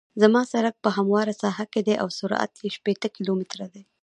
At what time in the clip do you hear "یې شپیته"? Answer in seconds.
2.63-3.07